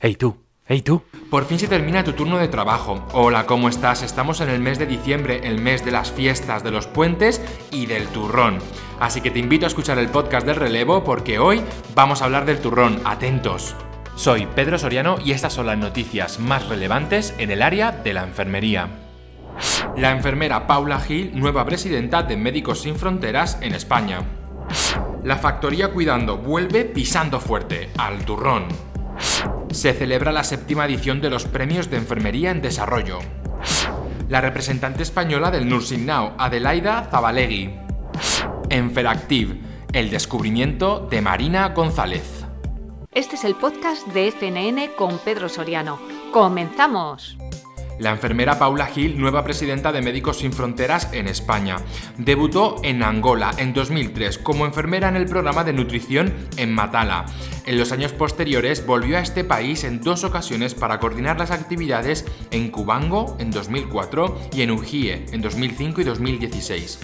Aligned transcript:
Hey 0.00 0.14
tú, 0.14 0.44
hey 0.64 0.82
tú. 0.82 1.02
Por 1.28 1.44
fin 1.44 1.58
se 1.58 1.66
termina 1.66 2.04
tu 2.04 2.12
turno 2.12 2.38
de 2.38 2.46
trabajo. 2.46 3.04
Hola, 3.14 3.46
¿cómo 3.46 3.68
estás? 3.68 4.04
Estamos 4.04 4.40
en 4.40 4.48
el 4.48 4.60
mes 4.60 4.78
de 4.78 4.86
diciembre, 4.86 5.40
el 5.42 5.60
mes 5.60 5.84
de 5.84 5.90
las 5.90 6.12
fiestas, 6.12 6.62
de 6.62 6.70
los 6.70 6.86
puentes 6.86 7.42
y 7.72 7.86
del 7.86 8.06
turrón. 8.06 8.60
Así 9.00 9.20
que 9.20 9.32
te 9.32 9.40
invito 9.40 9.66
a 9.66 9.66
escuchar 9.66 9.98
el 9.98 10.08
podcast 10.08 10.46
del 10.46 10.54
relevo 10.54 11.02
porque 11.02 11.40
hoy 11.40 11.62
vamos 11.96 12.22
a 12.22 12.26
hablar 12.26 12.46
del 12.46 12.60
turrón. 12.60 13.00
Atentos. 13.04 13.74
Soy 14.14 14.46
Pedro 14.46 14.78
Soriano 14.78 15.16
y 15.24 15.32
estas 15.32 15.54
son 15.54 15.66
las 15.66 15.78
noticias 15.78 16.38
más 16.38 16.68
relevantes 16.68 17.34
en 17.38 17.50
el 17.50 17.60
área 17.60 17.90
de 17.90 18.12
la 18.12 18.22
enfermería. 18.22 18.88
La 19.96 20.12
enfermera 20.12 20.68
Paula 20.68 21.00
Gil, 21.00 21.32
nueva 21.34 21.64
presidenta 21.64 22.22
de 22.22 22.36
Médicos 22.36 22.82
Sin 22.82 22.94
Fronteras 22.94 23.58
en 23.62 23.74
España. 23.74 24.22
La 25.24 25.38
factoría 25.38 25.90
Cuidando 25.90 26.36
vuelve 26.36 26.84
pisando 26.84 27.40
fuerte 27.40 27.90
al 27.98 28.24
turrón 28.24 28.87
se 29.70 29.92
celebra 29.92 30.32
la 30.32 30.44
séptima 30.44 30.86
edición 30.86 31.20
de 31.20 31.30
los 31.30 31.44
Premios 31.44 31.90
de 31.90 31.96
Enfermería 31.98 32.50
en 32.50 32.62
Desarrollo. 32.62 33.18
La 34.28 34.40
representante 34.40 35.02
española 35.02 35.50
del 35.50 35.68
Nursing 35.68 36.06
Now, 36.06 36.32
Adelaida 36.38 37.08
Zabalegui. 37.10 37.70
Enferactive, 38.70 39.60
el 39.92 40.10
descubrimiento 40.10 41.06
de 41.10 41.22
Marina 41.22 41.68
González. 41.70 42.44
Este 43.12 43.36
es 43.36 43.44
el 43.44 43.54
podcast 43.54 44.06
de 44.08 44.30
FNN 44.30 44.94
con 44.96 45.18
Pedro 45.18 45.48
Soriano. 45.48 45.98
¡Comenzamos! 46.32 47.38
La 47.98 48.10
enfermera 48.10 48.58
Paula 48.58 48.86
Gil, 48.86 49.18
nueva 49.18 49.44
presidenta 49.44 49.92
de 49.92 50.02
Médicos 50.02 50.38
Sin 50.38 50.52
Fronteras 50.52 51.08
en 51.12 51.28
España. 51.28 51.76
Debutó 52.16 52.76
en 52.82 53.02
Angola 53.02 53.52
en 53.58 53.72
2003 53.72 54.38
como 54.38 54.66
enfermera 54.66 55.08
en 55.08 55.16
el 55.16 55.26
programa 55.26 55.64
de 55.64 55.72
nutrición 55.72 56.32
en 56.56 56.72
Matala. 56.74 57.26
En 57.66 57.78
los 57.78 57.92
años 57.92 58.12
posteriores 58.12 58.86
volvió 58.86 59.18
a 59.18 59.20
este 59.20 59.44
país 59.44 59.84
en 59.84 60.00
dos 60.00 60.24
ocasiones 60.24 60.74
para 60.74 60.98
coordinar 60.98 61.38
las 61.38 61.50
actividades 61.50 62.24
en 62.50 62.70
Cubango 62.70 63.36
en 63.38 63.50
2004 63.50 64.38
y 64.54 64.62
en 64.62 64.70
Ugie 64.70 65.26
en 65.32 65.42
2005 65.42 66.00
y 66.00 66.04
2016. 66.04 66.98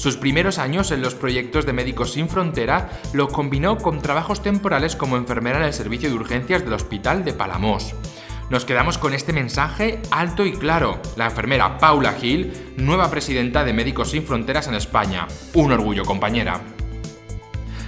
Sus 0.00 0.16
primeros 0.16 0.58
años 0.58 0.92
en 0.92 1.02
los 1.02 1.14
proyectos 1.14 1.66
de 1.66 1.74
Médicos 1.74 2.12
Sin 2.12 2.30
Frontera 2.30 2.88
lo 3.12 3.28
combinó 3.28 3.76
con 3.76 4.00
trabajos 4.00 4.42
temporales 4.42 4.96
como 4.96 5.18
enfermera 5.18 5.58
en 5.58 5.64
el 5.64 5.74
servicio 5.74 6.08
de 6.08 6.14
urgencias 6.14 6.64
del 6.64 6.72
Hospital 6.72 7.22
de 7.22 7.34
Palamos. 7.34 7.94
Nos 8.50 8.64
quedamos 8.64 8.98
con 8.98 9.14
este 9.14 9.32
mensaje 9.32 10.00
alto 10.10 10.44
y 10.44 10.50
claro. 10.50 11.00
La 11.14 11.26
enfermera 11.26 11.78
Paula 11.78 12.14
Gil, 12.14 12.52
nueva 12.76 13.08
presidenta 13.08 13.62
de 13.62 13.72
Médicos 13.72 14.10
Sin 14.10 14.24
Fronteras 14.24 14.66
en 14.66 14.74
España. 14.74 15.28
Un 15.54 15.70
orgullo, 15.70 16.04
compañera. 16.04 16.60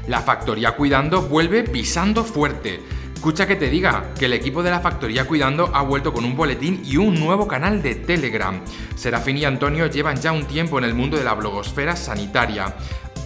La 0.07 0.21
Factoría 0.21 0.77
Cuidando 0.77 1.23
vuelve 1.23 1.65
pisando 1.65 2.23
fuerte. 2.23 2.81
Escucha 3.13 3.49
que 3.49 3.57
te 3.57 3.71
diga 3.71 4.15
que 4.17 4.27
el 4.27 4.35
equipo 4.35 4.63
de 4.63 4.71
la 4.71 4.79
Factoría 4.79 5.27
Cuidando 5.27 5.69
ha 5.75 5.83
vuelto 5.83 6.13
con 6.13 6.25
un 6.25 6.37
boletín 6.37 6.81
y 6.85 6.97
un 6.97 7.19
nuevo 7.19 7.49
canal 7.49 7.83
de 7.83 7.97
Telegram. 7.97 8.61
Serafín 8.95 9.39
y 9.39 9.45
Antonio 9.45 9.87
llevan 9.87 10.21
ya 10.21 10.31
un 10.31 10.45
tiempo 10.45 10.79
en 10.79 10.85
el 10.85 10.95
mundo 10.95 11.17
de 11.17 11.25
la 11.25 11.35
blogosfera 11.35 11.97
sanitaria. 11.97 12.73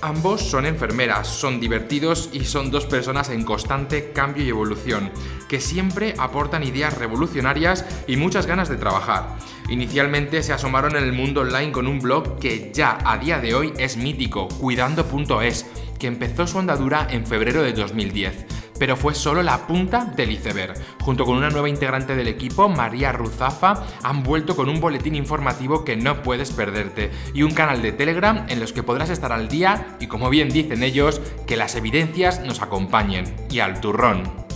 Ambos 0.03 0.43
son 0.43 0.67
enfermeras, 0.67 1.27
son 1.27 1.59
divertidos 1.59 2.29
y 2.33 2.45
son 2.45 2.71
dos 2.71 2.85
personas 2.85 3.31
en 3.31 3.45
constante 3.45 4.13
cambio 4.13 4.45
y 4.45 4.51
evolución, 4.51 5.11
que 5.49 5.61
siempre 5.61 6.15
aportan 6.19 6.63
ideas 6.63 6.99
revolucionarias 6.99 7.85
y 8.07 8.17
muchas 8.17 8.47
ganas 8.47 8.69
de 8.69 8.77
trabajar. 8.77 9.37
Inicialmente 9.69 10.43
se 10.43 10.53
asomaron 10.53 10.97
en 10.97 11.05
el 11.05 11.13
mundo 11.13 11.41
online 11.41 11.73
con 11.73 11.87
un 11.87 12.01
blog 12.01 12.39
que 12.39 12.71
ya 12.75 12.99
a 13.05 13.17
día 13.19 13.39
de 13.39 13.55
hoy 13.55 13.73
es 13.79 13.97
mítico, 13.97 14.49
cuidando.es, 14.49 15.67
que 15.99 16.07
empezó 16.07 16.47
su 16.47 16.59
andadura 16.59 17.09
en 17.11 17.27
febrero 17.27 17.63
de 17.63 17.73
2010 17.73 18.56
pero 18.79 18.97
fue 18.97 19.15
solo 19.15 19.43
la 19.43 19.67
punta 19.67 20.05
del 20.05 20.33
iceberg. 20.33 20.75
Junto 21.01 21.25
con 21.25 21.37
una 21.37 21.51
nueva 21.51 21.69
integrante 21.69 22.17
del 22.17 22.29
equipo, 22.29 22.69
María 22.69 23.13
Ruzafa, 23.13 23.85
han 24.03 24.23
vuelto 24.23 24.57
con 24.57 24.69
un 24.69 24.81
boletín 24.81 25.15
informativo 25.15 25.85
que 25.85 25.97
no 25.97 26.23
puedes 26.23 26.51
perderte 26.51 27.11
y 27.35 27.43
un 27.43 27.53
canal 27.53 27.83
de 27.83 27.93
Telegram 27.93 28.47
en 28.49 28.61
los 28.61 28.73
que 28.73 28.83
podrás 28.83 29.11
estar 29.11 29.33
al 29.33 29.49
día 29.49 29.97
y, 30.00 30.06
como 30.06 30.31
bien 30.31 30.49
dicen 30.49 30.83
ellos, 30.83 31.21
que 31.47 31.56
las 31.56 31.75
evidencias 31.75 32.41
nos 32.41 32.62
acompañen. 32.62 33.34
Y 33.50 33.61
al 33.61 33.81
turrón 33.81 34.47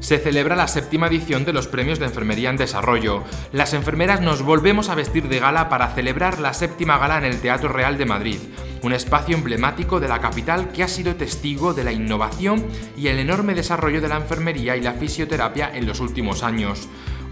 se 0.00 0.18
celebra 0.18 0.56
la 0.56 0.68
séptima 0.68 1.08
edición 1.08 1.44
de 1.44 1.52
los 1.52 1.66
Premios 1.66 1.98
de 1.98 2.06
Enfermería 2.06 2.50
en 2.50 2.56
Desarrollo. 2.56 3.24
Las 3.52 3.74
enfermeras 3.74 4.20
nos 4.20 4.42
volvemos 4.42 4.88
a 4.88 4.94
vestir 4.94 5.28
de 5.28 5.40
gala 5.40 5.68
para 5.68 5.88
celebrar 5.88 6.38
la 6.38 6.54
séptima 6.54 6.98
gala 6.98 7.18
en 7.18 7.24
el 7.24 7.40
Teatro 7.40 7.68
Real 7.68 7.98
de 7.98 8.06
Madrid, 8.06 8.38
un 8.82 8.92
espacio 8.92 9.36
emblemático 9.36 10.00
de 10.00 10.08
la 10.08 10.20
capital 10.20 10.70
que 10.72 10.82
ha 10.82 10.88
sido 10.88 11.16
testigo 11.16 11.74
de 11.74 11.84
la 11.84 11.92
innovación 11.92 12.66
y 12.96 13.08
el 13.08 13.18
enorme 13.18 13.54
desarrollo 13.54 14.00
de 14.00 14.08
la 14.08 14.16
enfermería 14.16 14.76
y 14.76 14.80
la 14.80 14.94
fisioterapia 14.94 15.70
en 15.74 15.86
los 15.86 16.00
últimos 16.00 16.42
años 16.42 16.88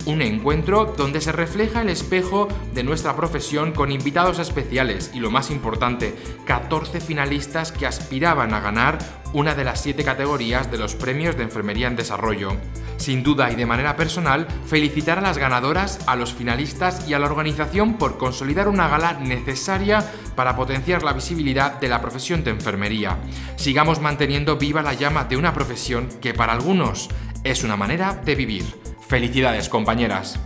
un 0.06 0.22
encuentro 0.22 0.94
donde 0.96 1.20
se 1.20 1.32
refleja 1.32 1.82
el 1.82 1.88
espejo 1.88 2.48
de 2.72 2.84
nuestra 2.84 3.14
profesión 3.14 3.72
con 3.72 3.92
invitados 3.92 4.38
especiales 4.38 5.10
y 5.12 5.20
lo 5.20 5.30
más 5.30 5.50
importante, 5.50 6.14
14 6.46 7.00
finalistas 7.00 7.72
que 7.72 7.86
aspiraban 7.86 8.54
a 8.54 8.60
ganar 8.60 8.98
una 9.32 9.54
de 9.54 9.64
las 9.64 9.82
siete 9.82 10.04
categorías 10.04 10.70
de 10.70 10.78
los 10.78 10.94
premios 10.94 11.36
de 11.36 11.42
Enfermería 11.42 11.88
en 11.88 11.96
Desarrollo. 11.96 12.56
Sin 12.96 13.22
duda 13.22 13.50
y 13.50 13.56
de 13.56 13.66
manera 13.66 13.96
personal, 13.96 14.46
felicitar 14.64 15.18
a 15.18 15.22
las 15.22 15.38
ganadoras, 15.38 15.98
a 16.06 16.16
los 16.16 16.32
finalistas 16.32 17.06
y 17.08 17.12
a 17.12 17.18
la 17.18 17.26
organización 17.26 17.94
por 17.94 18.16
consolidar 18.16 18.68
una 18.68 18.88
gala 18.88 19.14
necesaria 19.14 20.04
para 20.34 20.56
potenciar 20.56 21.02
la 21.02 21.12
visibilidad 21.12 21.78
de 21.80 21.88
la 21.88 22.00
profesión 22.00 22.44
de 22.44 22.52
enfermería. 22.52 23.18
Sigamos 23.56 24.00
manteniendo 24.00 24.56
viva 24.56 24.82
la 24.82 24.94
llama 24.94 25.24
de 25.24 25.36
una 25.36 25.52
profesión 25.52 26.08
que 26.20 26.32
para 26.32 26.52
algunos 26.52 27.10
es 27.44 27.64
una 27.64 27.76
manera 27.76 28.14
de 28.14 28.34
vivir. 28.34 28.85
Felicidades, 29.08 29.68
compañeras. 29.68 30.36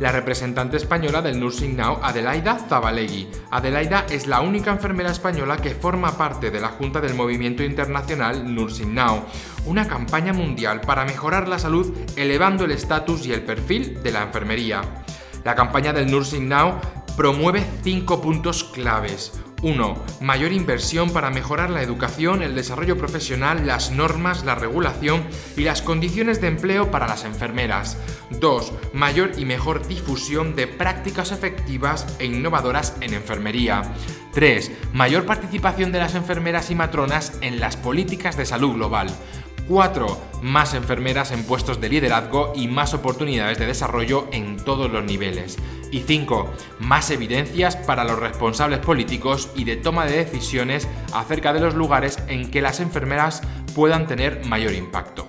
La 0.00 0.10
representante 0.10 0.76
española 0.76 1.22
del 1.22 1.38
Nursing 1.38 1.76
Now, 1.76 2.00
Adelaida 2.02 2.58
Zabalegui. 2.58 3.28
Adelaida 3.52 4.06
es 4.10 4.26
la 4.26 4.40
única 4.40 4.72
enfermera 4.72 5.12
española 5.12 5.58
que 5.58 5.70
forma 5.70 6.18
parte 6.18 6.50
de 6.50 6.58
la 6.58 6.70
Junta 6.70 7.00
del 7.00 7.14
Movimiento 7.14 7.62
Internacional 7.62 8.52
Nursing 8.52 8.92
Now, 8.92 9.22
una 9.66 9.86
campaña 9.86 10.32
mundial 10.32 10.80
para 10.80 11.04
mejorar 11.04 11.46
la 11.46 11.60
salud 11.60 11.96
elevando 12.16 12.64
el 12.64 12.72
estatus 12.72 13.24
y 13.24 13.32
el 13.32 13.42
perfil 13.42 14.02
de 14.02 14.10
la 14.10 14.22
enfermería. 14.22 14.82
La 15.44 15.54
campaña 15.54 15.92
del 15.92 16.10
Nursing 16.10 16.48
Now 16.48 16.80
promueve 17.16 17.64
cinco 17.84 18.20
puntos 18.20 18.64
claves. 18.64 19.32
1. 19.64 19.96
Mayor 20.20 20.52
inversión 20.52 21.10
para 21.10 21.30
mejorar 21.30 21.70
la 21.70 21.80
educación, 21.80 22.42
el 22.42 22.54
desarrollo 22.54 22.98
profesional, 22.98 23.66
las 23.66 23.90
normas, 23.92 24.44
la 24.44 24.54
regulación 24.54 25.24
y 25.56 25.62
las 25.62 25.80
condiciones 25.80 26.42
de 26.42 26.48
empleo 26.48 26.90
para 26.90 27.08
las 27.08 27.24
enfermeras. 27.24 27.96
2. 28.40 28.72
Mayor 28.92 29.32
y 29.38 29.46
mejor 29.46 29.86
difusión 29.88 30.54
de 30.54 30.66
prácticas 30.66 31.32
efectivas 31.32 32.06
e 32.18 32.26
innovadoras 32.26 32.96
en 33.00 33.14
enfermería. 33.14 33.94
3. 34.34 34.70
Mayor 34.92 35.24
participación 35.24 35.92
de 35.92 36.00
las 36.00 36.14
enfermeras 36.14 36.70
y 36.70 36.74
matronas 36.74 37.38
en 37.40 37.58
las 37.58 37.78
políticas 37.78 38.36
de 38.36 38.44
salud 38.44 38.74
global. 38.74 39.08
4. 39.66 40.20
Más 40.42 40.74
enfermeras 40.74 41.32
en 41.32 41.42
puestos 41.44 41.80
de 41.80 41.88
liderazgo 41.88 42.52
y 42.54 42.68
más 42.68 42.92
oportunidades 42.92 43.58
de 43.58 43.66
desarrollo 43.66 44.28
en 44.30 44.56
todos 44.56 44.90
los 44.92 45.02
niveles. 45.04 45.56
Y 45.94 46.00
5. 46.00 46.52
Más 46.80 47.08
evidencias 47.12 47.76
para 47.76 48.02
los 48.02 48.18
responsables 48.18 48.80
políticos 48.80 49.48
y 49.54 49.62
de 49.62 49.76
toma 49.76 50.06
de 50.06 50.24
decisiones 50.24 50.88
acerca 51.12 51.52
de 51.52 51.60
los 51.60 51.76
lugares 51.76 52.18
en 52.26 52.50
que 52.50 52.60
las 52.60 52.80
enfermeras 52.80 53.42
puedan 53.76 54.08
tener 54.08 54.44
mayor 54.44 54.72
impacto. 54.72 55.28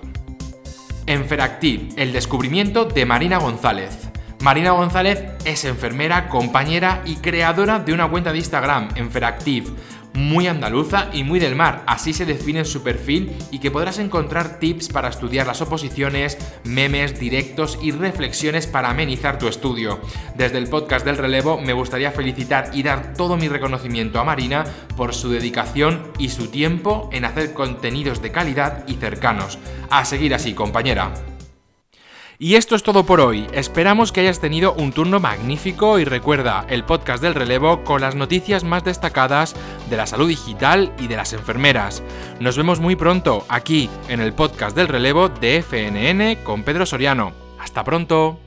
Enferactiv, 1.06 1.94
el 1.96 2.12
descubrimiento 2.12 2.84
de 2.84 3.06
Marina 3.06 3.38
González. 3.38 4.10
Marina 4.40 4.72
González 4.72 5.22
es 5.44 5.64
enfermera, 5.64 6.28
compañera 6.28 7.00
y 7.04 7.14
creadora 7.14 7.78
de 7.78 7.92
una 7.92 8.08
cuenta 8.08 8.32
de 8.32 8.38
Instagram, 8.38 8.88
Enferactiv 8.96 9.72
muy 10.16 10.46
andaluza 10.46 11.08
y 11.12 11.22
muy 11.22 11.38
del 11.38 11.54
mar, 11.54 11.84
así 11.86 12.12
se 12.12 12.26
define 12.26 12.64
su 12.64 12.82
perfil 12.82 13.36
y 13.50 13.58
que 13.58 13.70
podrás 13.70 13.98
encontrar 13.98 14.58
tips 14.58 14.88
para 14.88 15.08
estudiar 15.08 15.46
las 15.46 15.60
oposiciones, 15.60 16.38
memes, 16.64 17.20
directos 17.20 17.78
y 17.82 17.92
reflexiones 17.92 18.66
para 18.66 18.90
amenizar 18.90 19.38
tu 19.38 19.48
estudio. 19.48 20.00
Desde 20.34 20.58
el 20.58 20.68
podcast 20.68 21.04
del 21.04 21.18
relevo 21.18 21.60
me 21.60 21.72
gustaría 21.72 22.12
felicitar 22.12 22.70
y 22.72 22.82
dar 22.82 23.14
todo 23.14 23.36
mi 23.36 23.48
reconocimiento 23.48 24.18
a 24.18 24.24
Marina 24.24 24.64
por 24.96 25.14
su 25.14 25.30
dedicación 25.30 26.12
y 26.18 26.30
su 26.30 26.48
tiempo 26.48 27.08
en 27.12 27.24
hacer 27.24 27.52
contenidos 27.52 28.22
de 28.22 28.32
calidad 28.32 28.84
y 28.88 28.94
cercanos. 28.94 29.58
A 29.90 30.04
seguir 30.04 30.34
así, 30.34 30.54
compañera. 30.54 31.12
Y 32.38 32.56
esto 32.56 32.74
es 32.74 32.82
todo 32.82 33.04
por 33.04 33.20
hoy. 33.20 33.46
Esperamos 33.52 34.12
que 34.12 34.20
hayas 34.20 34.40
tenido 34.40 34.74
un 34.74 34.92
turno 34.92 35.20
magnífico 35.20 35.98
y 35.98 36.04
recuerda 36.04 36.66
el 36.68 36.84
podcast 36.84 37.22
del 37.22 37.34
relevo 37.34 37.82
con 37.82 38.02
las 38.02 38.14
noticias 38.14 38.62
más 38.62 38.84
destacadas 38.84 39.56
de 39.88 39.96
la 39.96 40.06
salud 40.06 40.28
digital 40.28 40.92
y 40.98 41.06
de 41.06 41.16
las 41.16 41.32
enfermeras. 41.32 42.02
Nos 42.38 42.56
vemos 42.56 42.78
muy 42.78 42.94
pronto 42.94 43.46
aquí 43.48 43.88
en 44.08 44.20
el 44.20 44.34
podcast 44.34 44.76
del 44.76 44.88
relevo 44.88 45.28
de 45.30 45.62
FNN 45.62 46.44
con 46.44 46.62
Pedro 46.62 46.84
Soriano. 46.84 47.32
Hasta 47.58 47.84
pronto. 47.84 48.45